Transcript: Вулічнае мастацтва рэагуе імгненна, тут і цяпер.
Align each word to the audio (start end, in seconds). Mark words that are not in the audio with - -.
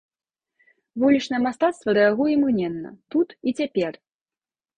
Вулічнае 1.03 1.41
мастацтва 1.47 1.89
рэагуе 1.99 2.31
імгненна, 2.37 2.89
тут 3.15 3.27
і 3.47 3.55
цяпер. 3.61 3.93